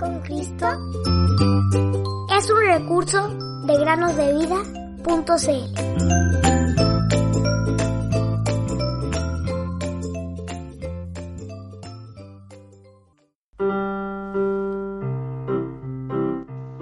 [0.00, 0.66] con Cristo
[2.36, 3.28] es un recurso
[3.66, 4.48] de granosdevida.cl.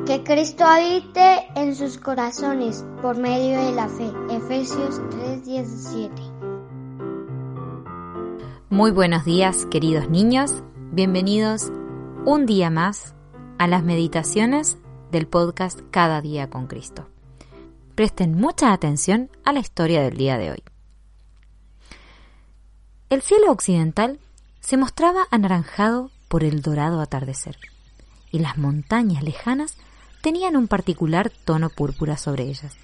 [0.06, 4.12] Que Cristo habite en sus corazones por medio de la fe.
[4.30, 6.12] Efesios 3:17.
[8.70, 10.62] Muy buenos días, queridos niños.
[10.92, 11.73] Bienvenidos
[12.30, 13.14] un día más
[13.56, 14.77] a las meditaciones
[15.10, 17.09] del podcast Cada día con Cristo.
[17.95, 20.62] Presten mucha atención a la historia del día de hoy.
[23.09, 24.20] El cielo occidental
[24.60, 27.56] se mostraba anaranjado por el dorado atardecer,
[28.30, 29.79] y las montañas lejanas
[30.20, 32.76] tenían un particular tono púrpura sobre ellas.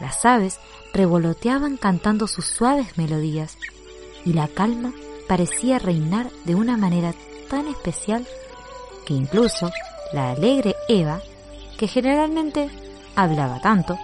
[0.00, 0.60] Las aves
[0.92, 3.56] revoloteaban cantando sus suaves melodías,
[4.26, 4.92] y la calma
[5.28, 7.14] parecía reinar de una manera
[7.52, 8.26] tan especial
[9.04, 9.70] que incluso
[10.14, 11.20] la alegre Eva,
[11.76, 12.70] que generalmente
[13.14, 13.98] hablaba tanto,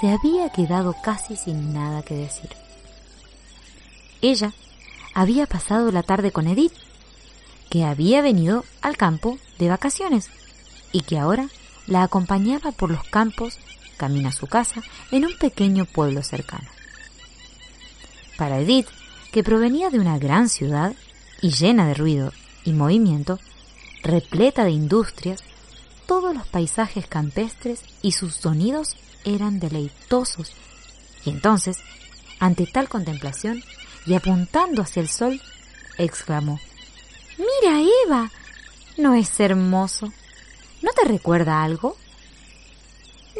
[0.00, 2.50] se había quedado casi sin nada que decir.
[4.20, 4.52] Ella
[5.14, 6.72] había pasado la tarde con Edith,
[7.68, 10.28] que había venido al campo de vacaciones
[10.90, 11.46] y que ahora
[11.86, 13.60] la acompañaba por los campos
[13.96, 14.82] camino a su casa
[15.12, 16.68] en un pequeño pueblo cercano.
[18.36, 18.88] Para Edith,
[19.30, 20.96] que provenía de una gran ciudad
[21.40, 22.32] y llena de ruido
[22.64, 23.38] y movimiento,
[24.02, 25.42] repleta de industrias,
[26.06, 30.52] todos los paisajes campestres y sus sonidos eran deleitosos.
[31.24, 31.78] Y entonces,
[32.38, 33.62] ante tal contemplación,
[34.06, 35.40] y apuntando hacia el sol,
[35.98, 36.58] exclamó,
[37.38, 38.30] Mira, Eva,
[38.96, 40.12] ¿no es hermoso?
[40.82, 41.96] ¿No te recuerda algo?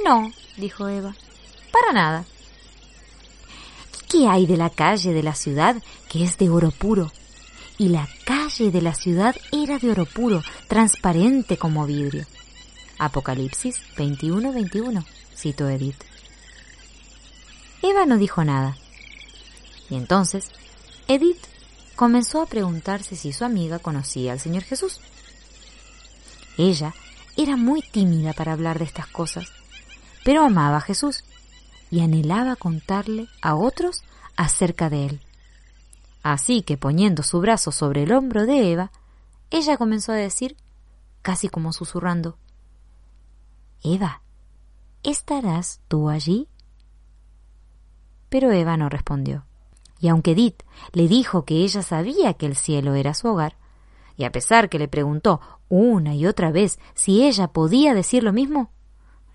[0.05, 1.15] No, dijo Eva,
[1.73, 2.25] para nada.
[4.09, 5.77] ¿Qué hay de la calle de la ciudad
[6.09, 7.13] que es de oro puro?
[7.81, 12.27] Y la calle de la ciudad era de oro puro, transparente como vidrio.
[12.99, 15.03] Apocalipsis 21-21,
[15.35, 15.97] citó Edith.
[17.81, 18.77] Eva no dijo nada.
[19.89, 20.51] Y entonces,
[21.09, 21.43] Edith
[21.97, 25.01] comenzó a preguntarse si su amiga conocía al Señor Jesús.
[26.59, 26.93] Ella
[27.39, 29.49] era muy tímida para hablar de estas cosas,
[30.23, 31.25] pero amaba a Jesús
[31.91, 34.03] y anhelaba contarle a otros
[34.37, 35.21] acerca de él.
[36.23, 38.93] Así que poniendo su brazo sobre el hombro de Eva,
[39.51, 40.57] ella comenzó a decir,
[41.23, 42.37] casi como susurrando,
[43.83, 44.23] Eva,
[45.03, 46.49] ¿estarás tú allí?
[48.29, 49.47] Pero Eva no respondió.
[49.99, 53.57] Y aunque Edith le dijo que ella sabía que el cielo era su hogar,
[54.17, 58.33] y a pesar que le preguntó una y otra vez si ella podía decir lo
[58.33, 58.71] mismo,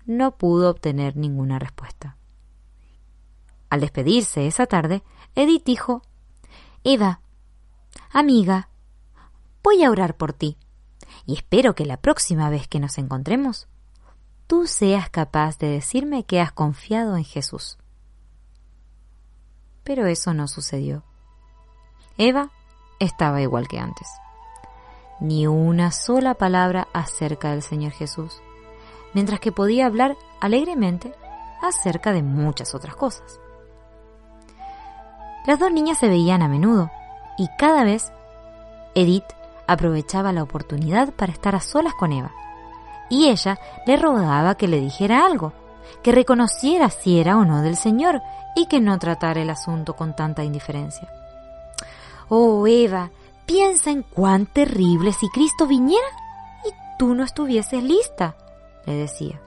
[0.04, 2.16] no pudo obtener ninguna respuesta.
[3.68, 5.02] Al despedirse esa tarde,
[5.34, 6.02] Edith dijo
[6.88, 7.20] Eva,
[8.12, 8.68] amiga,
[9.64, 10.56] voy a orar por ti
[11.26, 13.66] y espero que la próxima vez que nos encontremos,
[14.46, 17.76] tú seas capaz de decirme que has confiado en Jesús.
[19.82, 21.02] Pero eso no sucedió.
[22.18, 22.52] Eva
[23.00, 24.06] estaba igual que antes.
[25.18, 28.40] Ni una sola palabra acerca del Señor Jesús,
[29.12, 31.12] mientras que podía hablar alegremente
[31.60, 33.40] acerca de muchas otras cosas.
[35.46, 36.90] Las dos niñas se veían a menudo
[37.38, 38.12] y cada vez
[38.94, 39.24] Edith
[39.66, 42.32] aprovechaba la oportunidad para estar a solas con Eva.
[43.08, 45.52] Y ella le rogaba que le dijera algo,
[46.02, 48.20] que reconociera si era o no del Señor
[48.56, 51.08] y que no tratara el asunto con tanta indiferencia.
[52.28, 53.10] Oh, Eva,
[53.44, 56.08] piensa en cuán terrible si Cristo viniera
[56.64, 58.34] y tú no estuvieses lista,
[58.84, 59.40] le decía.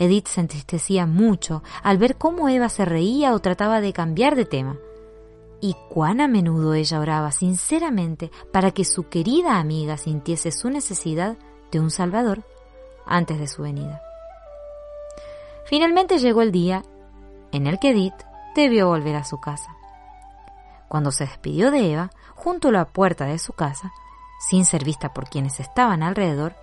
[0.00, 4.46] Edith se entristecía mucho al ver cómo Eva se reía o trataba de cambiar de
[4.46, 4.78] tema.
[5.60, 11.36] Y cuán a menudo ella oraba sinceramente para que su querida amiga sintiese su necesidad
[11.70, 12.42] de un Salvador
[13.04, 14.00] antes de su venida.
[15.66, 16.82] Finalmente llegó el día
[17.52, 18.14] en el que Edith
[18.56, 19.76] debió volver a su casa.
[20.88, 23.92] Cuando se despidió de Eva, junto a la puerta de su casa,
[24.48, 26.56] sin ser vista por quienes estaban alrededor,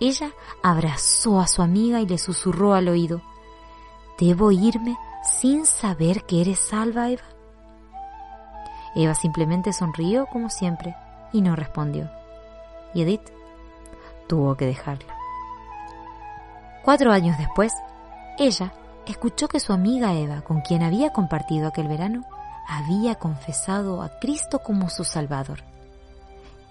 [0.00, 0.30] ella
[0.62, 3.22] abrazó a su amiga y le susurró al oído,
[4.18, 7.22] ¿Debo irme sin saber que eres salva, Eva?
[8.94, 10.94] Eva simplemente sonrió como siempre
[11.32, 12.10] y no respondió.
[12.92, 13.30] Y Edith
[14.28, 15.14] tuvo que dejarla.
[16.84, 17.72] Cuatro años después,
[18.38, 18.74] ella
[19.06, 22.24] escuchó que su amiga Eva, con quien había compartido aquel verano,
[22.68, 25.62] había confesado a Cristo como su Salvador.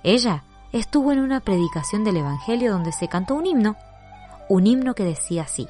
[0.03, 3.75] Ella estuvo en una predicación del Evangelio donde se cantó un himno,
[4.47, 5.67] un himno que decía así,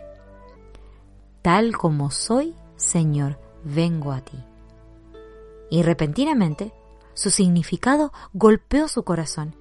[1.42, 4.38] Tal como soy, Señor, vengo a ti.
[5.70, 6.74] Y repentinamente
[7.14, 9.56] su significado golpeó su corazón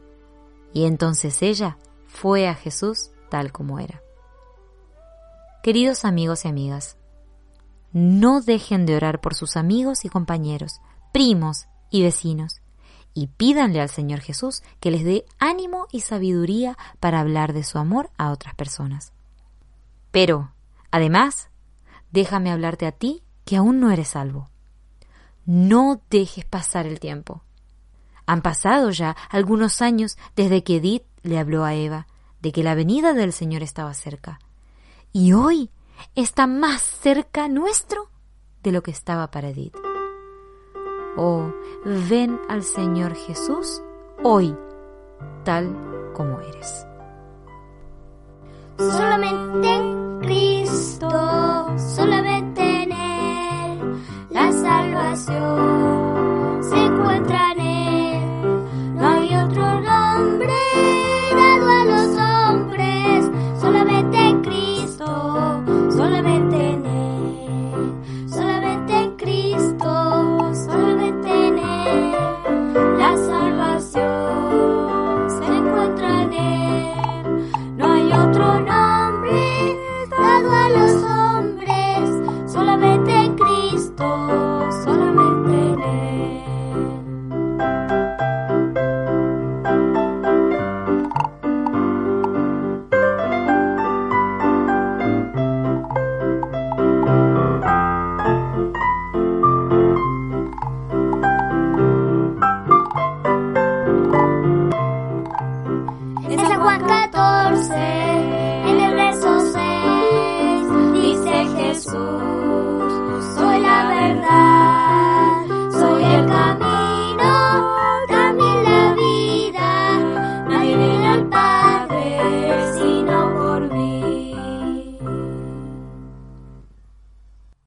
[0.73, 1.77] Y entonces ella
[2.07, 4.03] fue a Jesús tal como era.
[5.63, 6.97] Queridos amigos y amigas,
[7.93, 10.81] no dejen de orar por sus amigos y compañeros,
[11.13, 12.61] primos y vecinos,
[13.15, 17.79] y pídanle al Señor Jesús que les dé ánimo y sabiduría para hablar de su
[17.79, 19.13] amor a otras personas.
[20.11, 20.53] Pero,
[20.91, 21.51] además,
[22.11, 24.51] déjame hablarte a ti que aún no eres salvo.
[25.47, 27.43] No dejes pasar el tiempo.
[28.27, 32.07] Han pasado ya algunos años desde que Edith le habló a Eva
[32.41, 34.39] de que la venida del Señor estaba cerca.
[35.13, 35.71] Y hoy
[36.15, 38.11] está más cerca nuestro
[38.63, 39.88] de lo que estaba para Edith.
[41.17, 41.53] Oh,
[41.85, 43.83] ven al Señor Jesús
[44.23, 44.55] hoy,
[45.45, 45.75] tal
[46.15, 46.87] como eres.
[48.79, 51.09] Solamente en Cristo,
[51.77, 55.79] solamente en Él, la salvación
[56.63, 58.23] se encuentra en Él.
[58.95, 61.08] No hay otro nombre.